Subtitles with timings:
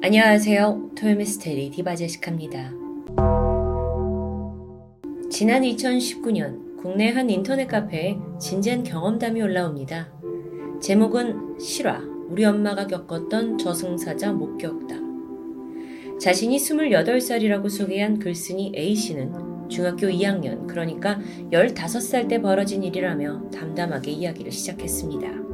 [0.00, 0.90] 안녕하세요.
[0.94, 2.72] 토요미스테리 디바제식합니다.
[5.28, 10.12] 지난 2019년 국내 한 인터넷 카페에 진지한 경험담이 올라옵니다.
[10.80, 16.18] 제목은 실화, 우리 엄마가 겪었던 저승사자 목격담.
[16.20, 21.18] 자신이 28살이라고 소개한 글쓴이 A씨는 중학교 2학년, 그러니까
[21.50, 25.47] 15살 때 벌어진 일이라며 담담하게 이야기를 시작했습니다.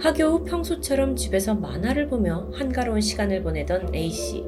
[0.00, 4.46] 학교 후 평소처럼 집에서 만화를 보며 한가로운 시간을 보내던 A씨.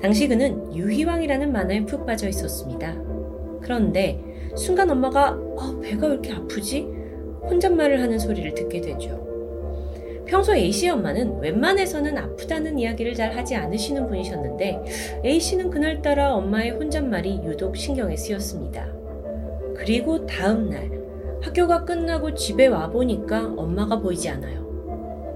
[0.00, 2.96] 당시 그는 유희왕이라는 만화에 푹 빠져 있었습니다.
[3.60, 4.18] 그런데
[4.56, 6.88] 순간 엄마가 어, 배가 왜 이렇게 아프지?
[7.42, 9.26] 혼잣말을 하는 소리를 듣게 되죠.
[10.24, 17.76] 평소 A씨의 엄마는 웬만해서는 아프다는 이야기를 잘 하지 않으시는 분이셨는데 A씨는 그날따라 엄마의 혼잣말이 유독
[17.76, 18.88] 신경에 쓰였습니다.
[19.76, 20.90] 그리고 다음날
[21.42, 24.67] 학교가 끝나고 집에 와보니까 엄마가 보이지 않아요.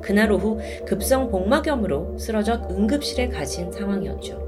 [0.02, 4.42] 그날 오후 급성 복막염으로 쓰러져 응급실에 가신 상황이었죠.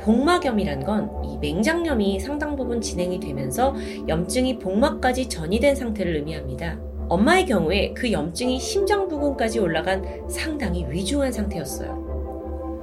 [0.00, 3.74] 복막염이란 건 이 맹장염이 상당 부분 진행이 되면서
[4.08, 6.78] 염증이 복막까지 전이된 상태를 의미합니다.
[7.08, 12.06] 엄마의 경우에 그 염증이 심장 부근까지 올라간 상당히 위중한 상태였어요.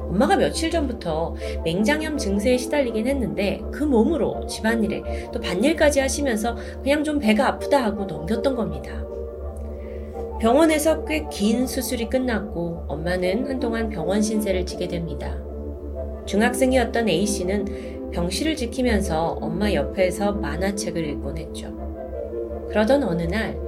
[0.10, 7.20] 엄마가 며칠 전부터 맹장염 증세에 시달리긴 했는데 그 몸으로 집안일에 또 밭일까지 하시면서 그냥 좀
[7.20, 8.92] 배가 아프다 하고 넘겼던 겁니다.
[10.46, 15.36] 병원에서 꽤 긴 수술이 끝났고 엄마는 한동안 병원 신세를 지게 됩니다.
[16.28, 21.76] 중학생이었던 A씨는 병실을 지키면서 엄마 옆에서 만화책을 읽곤 했죠.
[22.70, 23.60] 그러던 어느 날,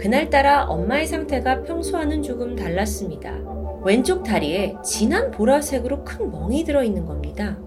[0.00, 3.38] 그날따라 엄마의 상태가 평소와는 조금 달랐습니다.
[3.84, 7.58] 왼쪽 다리에 진한 보라색으로 큰 멍이 들어있는 겁니다.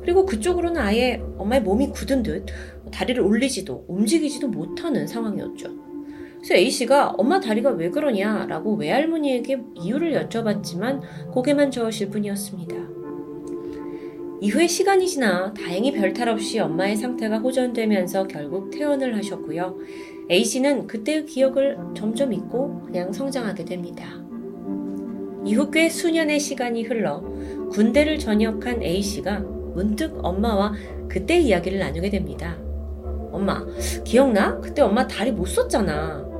[0.00, 2.46] 그리고 그쪽으로는 아예 엄마의 몸이 굳은 듯
[2.92, 5.91] 다리를 올리지도 움직이지도 못하는 상황이었죠.
[6.42, 12.74] 그래서 A씨가 엄마 다리가 왜 그러냐 라고 외할머니에게 이유를 여쭤봤지만 고개만 저으실 뿐이었습니다.
[14.40, 19.76] 이후에 시간이 지나 다행히 별탈 없이 엄마의 상태가 호전되면서 결국 퇴원을 하셨고요.
[20.28, 24.20] A씨는 그때의 기억을 점점 잊고 그냥 성장하게 됩니다.
[25.44, 27.20] 이후 꽤 수년의 시간이 흘러
[27.70, 30.72] 군대를 전역한 A씨가 문득 엄마와
[31.08, 32.58] 그때 이야기를 나누게 됩니다.
[33.30, 33.64] 엄마,
[34.04, 34.60] 기억나?
[34.60, 36.31] 그때 엄마 다리 못 썼잖아.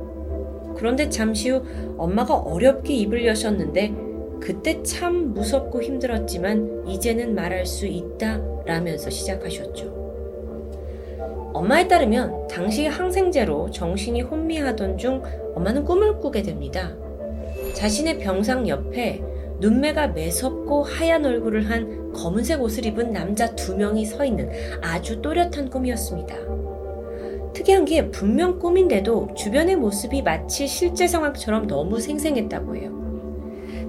[0.75, 1.63] 그런데 잠시 후
[1.97, 3.93] 엄마가 어렵게 입을 여셨는데
[4.39, 10.03] 그때 참 무섭고 힘들었지만 이제는 말할 수 있다 라면서 시작하셨죠.
[11.53, 15.21] 엄마에 따르면 당시 항생제로 정신이 혼미하던 중
[15.55, 16.93] 엄마는 꿈을 꾸게 됩니다.
[17.73, 19.23] 자신의 병상 옆에
[19.59, 24.49] 눈매가 매섭고 하얀 얼굴을 한 검은색 옷을 입은 남자 두 명이 서 있는
[24.81, 26.62] 아주 또렷한 꿈이었습니다.
[27.53, 33.03] 특이한 게 분명 꿈인데도 주변의 모습이 마치 실제 상황처럼 너무 생생했다고 해요.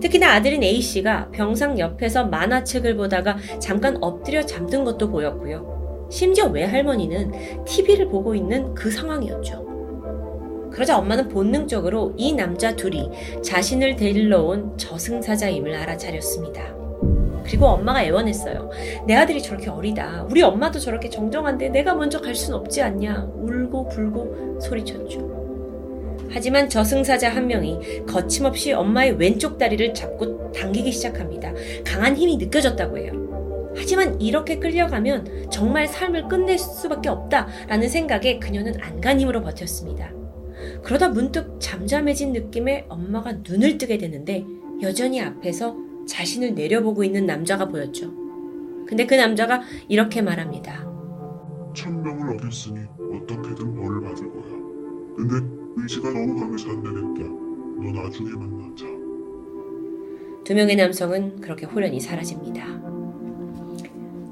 [0.00, 6.08] 특히나 아들인 A씨가 병상 옆에서 만화책을 보다가 잠깐 엎드려 잠든 것도 보였고요.
[6.10, 9.64] 심지어 외할머니는 TV를 보고 있는 그 상황이었죠.
[10.70, 13.08] 그러자 엄마는 본능적으로 이 남자 둘이
[13.42, 16.83] 자신을 데리러 온 저승사자임을 알아차렸습니다.
[17.54, 18.68] 그리고 엄마가 애원했어요.
[19.06, 20.26] 내 아들이 저렇게 어리다.
[20.28, 23.30] 우리 엄마도 저렇게 정정한데 내가 먼저 갈 순 없지 않냐.
[23.32, 26.26] 울고 불고 소리쳤죠.
[26.30, 31.52] 하지만 저승사자 한 명이 거침없이 엄마의 왼쪽 다리를 잡고 당기기 시작합니다.
[31.86, 33.12] 강한 힘이 느껴졌다고 해요.
[33.76, 40.10] 하지만 이렇게 끌려가면 정말 삶을 끝낼 수밖에 없다라는 생각에 그녀는 안간힘으로 버텼습니다.
[40.82, 44.44] 그러다 문득 잠잠해진 느낌에 엄마가 눈을 뜨게 되는데
[44.82, 45.76] 여전히 앞에서
[46.06, 48.12] 자신을 내려보고 있는 남자가 보였죠.
[48.86, 50.84] 근데 그 남자가 이렇게 말합니다.
[51.74, 54.44] 천명을 어겼으니 어떻게든 벌을 받을 거야.
[55.16, 55.34] 근데
[55.76, 57.30] 의지가 너무 강해서 안 되겠다.
[57.82, 58.84] 너 나중에 만나자.
[60.44, 62.64] 두 명의 남성은 그렇게 홀연히 사라집니다.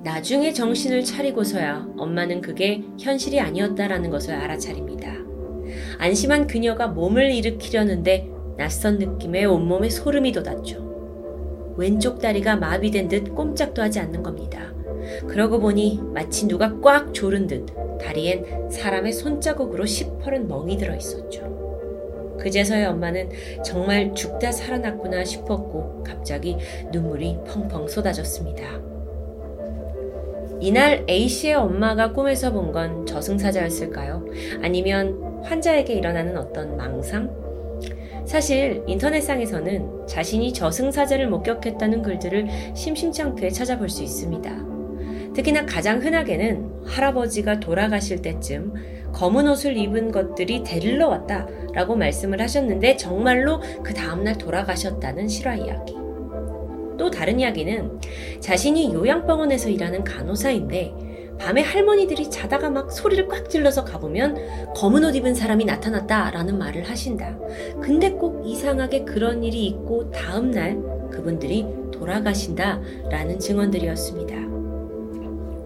[0.05, 5.13] 나중에 정신을 차리고서야 엄마는 그게 현실이 아니었다라는 것을 알아차립니다.
[5.99, 10.82] 안심한 그녀가 몸을 일으키려는데 낯선 느낌에 온몸에 소름이 돋았죠.
[11.77, 14.73] 왼쪽 다리가 마비된 듯 꼼짝도 하지 않는 겁니다.
[15.29, 17.67] 그러고 보니 마치 누가 꽉 조른 듯
[18.01, 22.37] 다리엔 사람의 손자국으로 시퍼른 멍이 들어 있었죠.
[22.41, 23.29] 그제서야 엄마는
[23.65, 26.57] 정말 죽다 살아났구나 싶었고 갑자기
[26.91, 28.81] 눈물이 펑펑 쏟아졌습니다.
[30.61, 34.25] 이날 A씨의 엄마가 꿈에서 본 건 저승사자였을까요?
[34.63, 37.42] 아니면 환자에게 일어나는 어떤 망상?
[38.27, 44.73] 사실 인터넷상에서는 자신이 저승사자를 목격했다는 글들을 심심치 않게 찾아볼 수 있습니다.
[45.35, 48.75] 특히나 가장 흔하게는 할아버지가 돌아가실 때쯤
[49.13, 55.95] 검은 옷을 입은 것들이 데리러 왔다 라고 말씀을 하셨는데 정말로 그 다음날 돌아가셨다는 실화 이야기.
[56.99, 58.01] 또또 다른 이야기는
[58.41, 65.35] 자신이 요양병원에서 일하는 간호사인데 밤에 할머니들이 자다가 막 소리를 꽉 질러서 가보면 검은 옷 입은
[65.35, 67.37] 사람이 나타났다라는 말을 하신다.
[67.81, 70.81] 근데 꼭 이상하게 그런 일이 있고 다음날
[71.11, 74.37] 그분들이 돌아가신다라는 증언들이었습니다.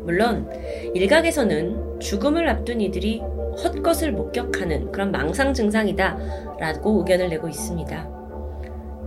[0.04, 0.48] 물론
[0.94, 3.20] 일각에서는 죽음을 앞둔 이들이
[3.62, 6.18] 헛것을 목격하는 그런 망상 증상이다
[6.58, 8.16] 라고 의견을 내고 있습니다.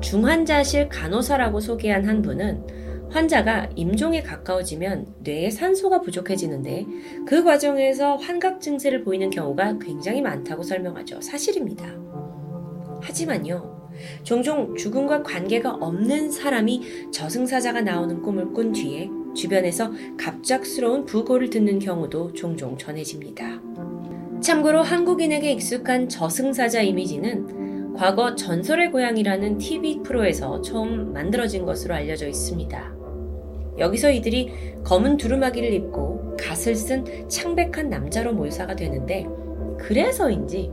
[0.02, 6.86] 중환자실 간호사라고 소개한 한 분은 환자가 임종에 가까워지면 뇌에 산소가 부족해지는데
[7.26, 11.22] 그 과정에서 환각 증세를 보이는 경우가 굉장히 많다고 설명하죠.
[11.22, 11.86] 사실입니다.
[13.02, 13.90] 하지만요,
[14.24, 22.34] 종종 죽음과 관계가 없는 사람이 저승사자가 나오는 꿈을 꾼 뒤에 주변에서 갑작스러운 부고를 듣는 경우도
[22.34, 23.62] 종종 전해집니다.
[24.42, 32.99] 참고로 한국인에게 익숙한 저승사자 이미지는 과거 전설의 고향이라는 TV 프로에서 처음 만들어진 것으로 알려져 있습니다.
[33.80, 34.52] 여기서 이들이
[34.84, 39.26] 검은 두루마기를 입고 갓을 쓴 창백한 남자로 몰사가 되는데
[39.80, 40.72] 그래서인지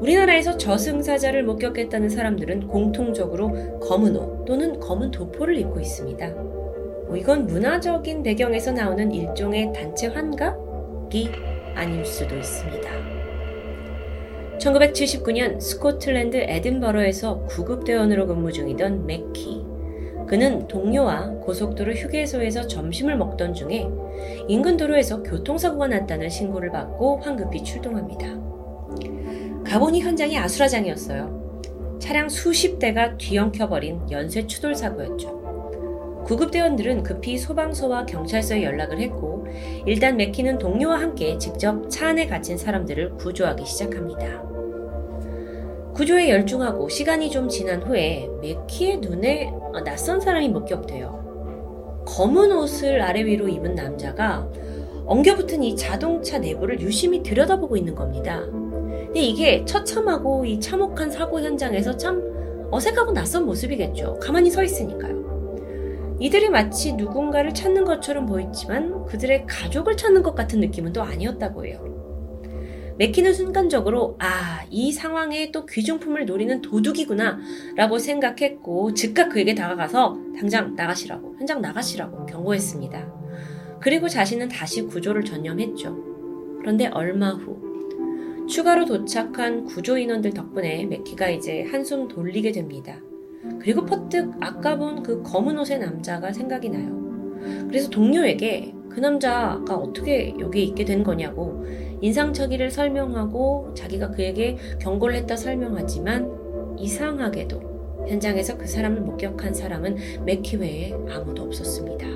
[0.00, 6.28] 우리나라에서 저승사자를 목격했다는 사람들은 공통적으로 검은 옷 또는 검은 도포를 입고 있습니다.
[7.06, 11.30] 뭐 이건 문화적인 배경에서 나오는 일종의 단체 환각이
[11.74, 12.90] 아닐 수도 있습니다.
[14.58, 19.65] 1979년 스코틀랜드 에든버러에서 구급대원으로 근무 중이던 맥키.
[20.26, 23.86] 그는 동료와 고속도로 휴게소에서 점심을 먹던 중에
[24.48, 28.26] 인근 도로에서 교통사고가 났다는 신고를 받고 황급히 출동합니다.
[29.64, 31.98] 가보니 현장이 아수라장이었어요.
[32.00, 36.24] 차량 수십 대가 뒤엉켜버린 연쇄 추돌 사고였죠.
[36.24, 39.46] 구급대원들은 급히 소방서와 경찰서에 연락을 했고
[39.86, 44.55] 일단 맥키는 동료와 함께 직접 차 안에 갇힌 사람들을 구조하기 시작합니다.
[45.96, 49.50] 구조에 열중하고 시간이 좀 지난 후에 맥키의 눈에
[49.82, 52.04] 낯선 사람이 목격돼요.
[52.06, 54.46] 검은 옷을 아래 위로 입은 남자가
[55.06, 58.42] 엉겨붙은 이 자동차 내부를 유심히 들여다보고 있는 겁니다.
[58.44, 62.22] 근데 이게 처참하고 이 참혹한 사고 현장에서 참
[62.70, 64.18] 어색하고 낯선 모습이겠죠.
[64.20, 66.16] 가만히 서 있으니까요.
[66.20, 71.95] 이들이 마치 누군가를 찾는 것처럼 보였지만 그들의 가족을 찾는 것 같은 느낌은 또 아니었다고 해요.
[72.98, 77.38] 맥키는 순간적으로 아, 이 상황에 또 귀중품을 노리는 도둑이구나
[77.76, 83.12] 라고 생각했고 즉각 그에게 다가가서 당장 나가시라고, 현장 나가시라고 경고했습니다.
[83.80, 85.96] 그리고 자신은 다시 구조를 전념했죠.
[86.60, 92.98] 그런데 얼마 후 추가로 도착한 구조 인원들 덕분에 맥키가 이제 한숨 돌리게 됩니다.
[93.60, 96.96] 그리고 퍼뜩 아까 본 그 검은 옷의 남자가 생각이 나요.
[97.68, 101.64] 그래서 동료에게 그 남자가 어떻게 여기에 있게 된 거냐고
[102.00, 110.92] 인상착의를 설명하고 자기가 그에게 경고를 했다 설명하지만 이상하게도 현장에서 그 사람을 목격한 사람은 맥키 외에
[111.10, 112.06] 아무도 없었습니다.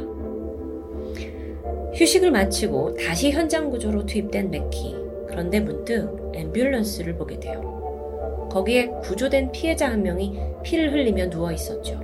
[1.95, 4.97] 휴식을 마치고 다시 현장 구조로 투입된 맥키.
[5.27, 8.49] 그런데 문득 앰뷸런스를 보게 돼요.
[8.53, 12.01] 거기에 구조된 피해자 한 명이 피를 흘리며 누워 있었죠.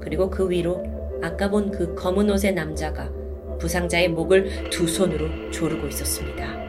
[0.00, 0.82] 그리고 그 위로
[1.22, 3.10] 아까 본 그 검은 옷의 남자가
[3.58, 6.67] 부상자의 목을 두 손으로 조르고 있었습니다.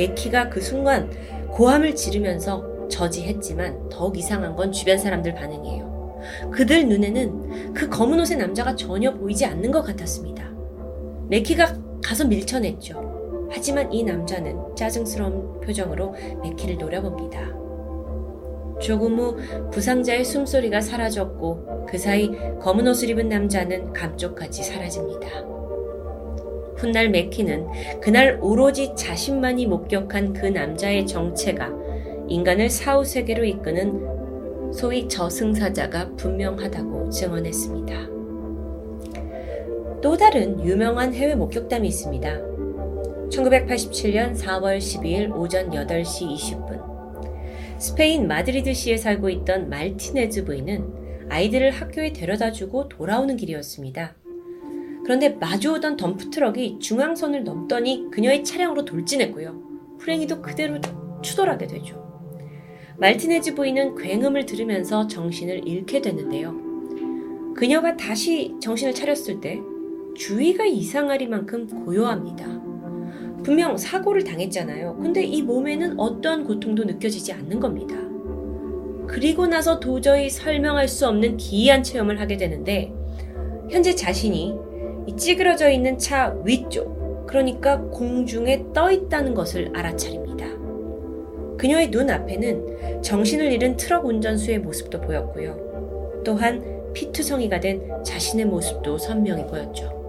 [0.00, 1.10] 네키가 그 순간
[1.50, 6.20] 고함을 지르면서 저지했지만 더욱 이상한 건 주변 사람들 반응이에요.
[6.50, 10.50] 그들 눈에는 그 검은 옷의 남자가 전혀 보이지 않는 것 같았습니다.
[11.28, 13.48] 네키가 가서 밀쳐냈죠.
[13.52, 17.60] 하지만 이 남자는 짜증스러운 표정으로 네키를 노려봅니다.
[18.80, 19.36] 조금 후
[19.70, 22.30] 부상자의 숨소리가 사라졌고 그 사이
[22.60, 25.59] 검은 옷을 입은 남자는 감쪽같이 사라집니다.
[26.80, 31.70] 훗날 맥키는 그날 오로지 자신만이 목격한 그 남자의 정체가
[32.28, 38.08] 인간을 사후 세계로 이끄는 소위 저승사자가 분명하다고 증언했습니다.
[40.00, 42.38] 또 다른 유명한 해외 목격담이 있습니다.
[43.28, 46.80] 1987년 4월 12일 오전 8시 20분.
[47.78, 54.19] 스페인 마드리드시에 살고 있던 말티네즈 부인은 아이들을 학교에 데려다 주고 돌아오는 길이었습니다.
[55.10, 59.60] 그런데 마주오던 덤프트럭이 중앙선을 넘더니 그녀의 차량으로 돌진했고요.
[59.98, 60.78] 불행히도 그대로
[61.20, 62.00] 추돌하게 되죠.
[62.98, 66.54] 말티네즈 부인은 굉음을 들으면서 정신을 잃게 되는데요.
[67.56, 69.58] 그녀가 다시 정신을 차렸을 때
[70.14, 72.46] 주위가 이상하리만큼 고요합니다.
[73.42, 74.96] 분명 사고를 당했잖아요.
[74.98, 77.96] 근데 이 몸에는 어떠한 고통도 느껴지지 않는 겁니다.
[79.08, 82.92] 그리고 나서 도저히 설명할 수 없는 기이한 체험을 하게 되는데
[83.70, 84.69] 현재 자신이
[85.06, 90.46] 이 찌그러져 있는 차 위쪽, 그러니까 공중에 떠 있다는 것을 알아차립니다.
[91.58, 96.22] 그녀의 눈 앞에는 정신을 잃은 트럭 운전수의 모습도 보였고요.
[96.24, 100.00] 또한 피투성이가 된 자신의 모습도 선명히 보였죠.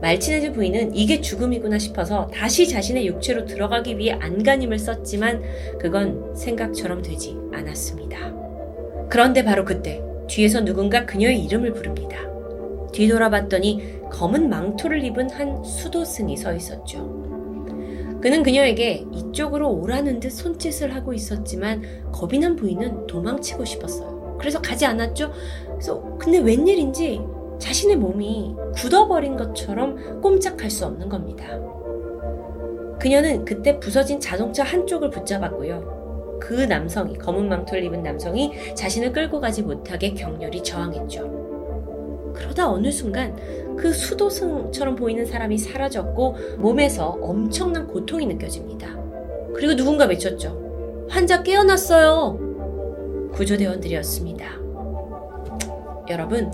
[0.00, 5.42] 말치네즈 부인은 이게 죽음이구나 싶어서 다시 자신의 육체로 들어가기 위해 안간힘을 썼지만
[5.80, 8.32] 그건 생각처럼 되지 않았습니다.
[9.08, 12.27] 그런데 바로 그때 뒤에서 누군가 그녀의 이름을 부릅니다.
[12.92, 17.18] 뒤돌아봤더니 검은 망토를 입은 한 수도승이 서 있었죠.
[18.20, 24.36] 그는 그녀에게 이쪽으로 오라는 듯 손짓을 하고 있었지만 겁이 난 부인은 도망치고 싶었어요.
[24.38, 25.32] 그래서 가지 않았죠.
[25.68, 27.20] 그래서 근데 웬일인지
[27.58, 31.46] 자신의 몸이 굳어버린 것처럼 꼼짝할 수 없는 겁니다.
[32.98, 36.38] 그녀는 그때 부서진 자동차 한쪽을 붙잡았고요.
[36.40, 41.47] 그 남성이, 검은 망토를 입은 남성이 자신을 끌고 가지 못하게 격렬히 저항했죠.
[42.38, 43.36] 그러다 어느 순간
[43.76, 48.96] 그 수도승처럼 보이는 사람이 사라졌고 몸에서 엄청난 고통이 느껴집니다.
[49.54, 51.06] 그리고 누군가 외쳤죠.
[51.08, 53.30] 환자 깨어났어요.
[53.32, 54.46] 구조대원들이었습니다.
[56.10, 56.50] 여러분,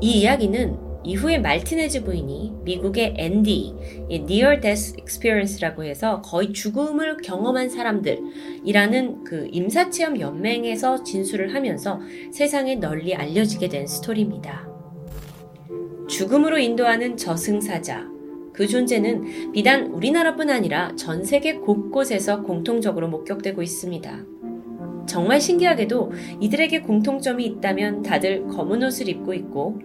[0.00, 3.74] 이 이야기는 이후에 말티네즈 부인이 미국의 ND,
[4.10, 12.00] Near Death Experience라고 해서 거의 죽음을 경험한 사람들이라는 그 임사체험 연맹에서 진술을 하면서
[12.32, 14.67] 세상에 널리 알려지게 된 스토리입니다.
[16.08, 18.08] 죽음으로 인도하는 저승사자.
[18.52, 24.24] 그 존재는 비단 우리나라뿐 아니라 전 세계 곳곳에서 공통적으로 목격되고 있습니다.
[25.06, 29.78] 정말 신기하게도 이들에게 공통점이 있다면 다들 검은 옷을 입고 있고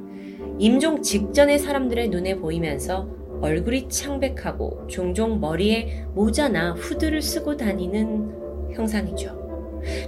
[0.57, 3.07] 임종 직전의 사람들의 눈에 보이면서
[3.41, 9.43] 얼굴이 창백하고 종종 머리에 모자나 후드를 쓰고 다니는 형상이죠.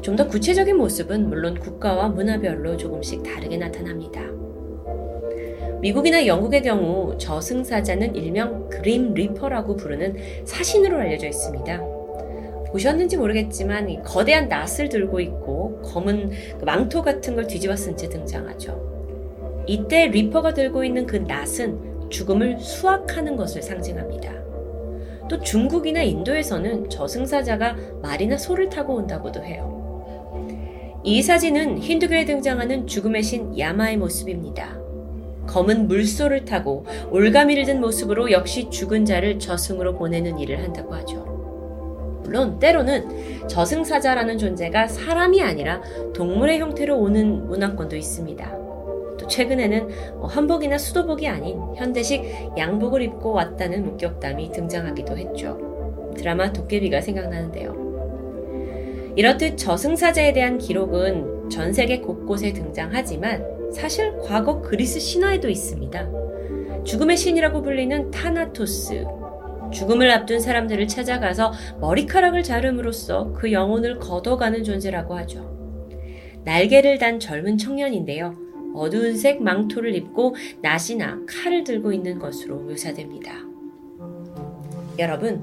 [0.01, 4.21] 좀 더 구체적인 모습은 물론 국가와 문화별로 조금씩 다르게 나타납니다.
[5.81, 10.15] 미국이나 영국의 경우 저승사자는 일명 그림 리퍼라고 부르는
[10.45, 11.83] 사신으로 알려져 있습니다.
[12.67, 19.63] 보셨는지 모르겠지만 거대한 낫을 들고 있고 검은 그 망토 같은 걸 뒤집어 쓴 채 등장하죠.
[19.67, 24.33] 이때 리퍼가 들고 있는 그 낫은 죽음을 수확하는 것을 상징합니다.
[25.29, 29.73] 또 중국이나 인도에서는 저승사자가 말이나 소를 타고 온다고도 해요.
[31.03, 34.84] 이 사진은 힌두교에 등장하는 죽음의 신 야마의 모습입니다.
[35.47, 41.35] 검은 물소를 타고 올가미를 든 모습으로 역시 죽은 자를 저승으로 보내는 일을 한다고 하죠.
[42.23, 45.81] 물론 때로는 저승사자라는 존재가 사람이 아니라
[46.13, 48.51] 동물의 형태로 오는 문화권도 있습니다.
[49.17, 52.23] 또 최근에는 뭐 한복이나 수도복이 아닌 현대식
[52.57, 56.13] 양복을 입고 왔다는 목격담이 등장하기도 했죠.
[56.17, 57.85] 드라마 도깨비가 생각나는데요.
[59.15, 66.83] 이렇듯 저승사자에 대한 기록은 전 세계 곳곳에 등장하지만 사실 과거 그리스 신화에도 있습니다.
[66.83, 69.05] 죽음의 신이라고 불리는 타나토스,
[69.71, 75.55] 죽음을 앞둔 사람들을 찾아가서 머리카락을 자름으로써 그 영혼을 걷어가는 존재라고 하죠.
[76.43, 78.35] 날개를 단 젊은 청년인데요.
[78.75, 83.33] 어두운 색 망토를 입고 낫이나 칼을 들고 있는 것으로 묘사됩니다.
[84.99, 85.41] 여러분,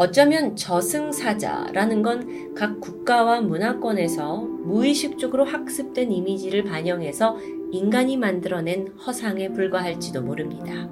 [0.00, 7.36] 어쩌면 저승사자라는 건 각 국가와 문화권에서 무의식적으로 학습된 이미지를 반영해서
[7.70, 10.90] 인간이 만들어낸 허상에 불과할지도 모릅니다.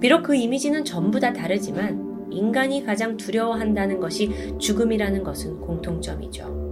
[0.00, 6.64] 비록 그 이미지는 전부 다 다르지만 인간이 가장 두려워한다는 것이 죽음이라는 것은 공통점이죠.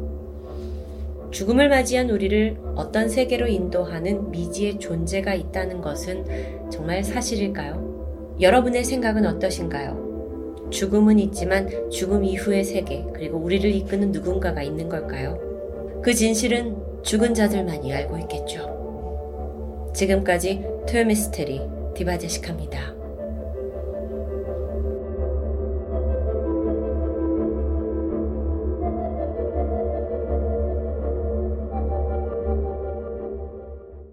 [1.31, 8.37] 죽음을 맞이한 우리를 어떤 세계로 인도하는 미지의 존재가 있다는 것은 정말 사실일까요?
[8.41, 10.02] 여러분의 생각은 어떠신가요?
[10.73, 15.39] 죽음은 있지만 죽음 이후의 세계, 그리고 우리를 이끄는 누군가가 있는 걸까요?
[16.03, 19.93] 그 진실은 죽은 자들만이 알고 있겠죠.
[19.95, 21.61] 지금까지 토요미스테리
[21.95, 23.02] 디바제식합니다.